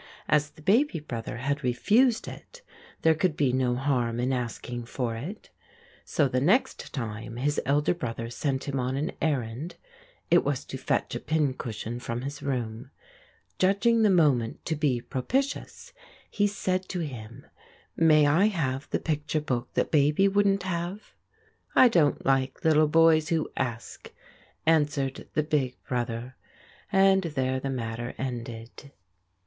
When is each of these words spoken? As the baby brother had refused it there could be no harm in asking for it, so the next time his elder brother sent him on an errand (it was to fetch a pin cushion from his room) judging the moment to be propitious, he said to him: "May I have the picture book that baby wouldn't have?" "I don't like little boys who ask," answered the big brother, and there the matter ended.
As 0.27 0.49
the 0.49 0.63
baby 0.63 0.99
brother 0.99 1.37
had 1.37 1.63
refused 1.63 2.27
it 2.27 2.63
there 3.03 3.13
could 3.13 3.37
be 3.37 3.53
no 3.53 3.75
harm 3.75 4.19
in 4.19 4.33
asking 4.33 4.85
for 4.85 5.15
it, 5.15 5.51
so 6.03 6.27
the 6.27 6.41
next 6.41 6.91
time 6.91 7.35
his 7.35 7.61
elder 7.67 7.93
brother 7.93 8.27
sent 8.31 8.63
him 8.63 8.79
on 8.79 8.97
an 8.97 9.11
errand 9.21 9.75
(it 10.31 10.43
was 10.43 10.65
to 10.65 10.77
fetch 10.79 11.13
a 11.13 11.19
pin 11.19 11.53
cushion 11.53 11.99
from 11.99 12.23
his 12.23 12.41
room) 12.41 12.89
judging 13.59 14.01
the 14.01 14.09
moment 14.09 14.65
to 14.65 14.75
be 14.75 14.99
propitious, 15.01 15.93
he 16.31 16.47
said 16.47 16.89
to 16.89 17.01
him: 17.01 17.45
"May 17.95 18.25
I 18.25 18.45
have 18.45 18.89
the 18.89 18.97
picture 18.97 19.39
book 19.39 19.71
that 19.75 19.91
baby 19.91 20.27
wouldn't 20.27 20.63
have?" 20.63 21.13
"I 21.75 21.89
don't 21.89 22.25
like 22.25 22.65
little 22.65 22.87
boys 22.87 23.29
who 23.29 23.51
ask," 23.55 24.11
answered 24.65 25.27
the 25.35 25.43
big 25.43 25.75
brother, 25.83 26.37
and 26.91 27.21
there 27.21 27.59
the 27.59 27.69
matter 27.69 28.15
ended. 28.17 28.91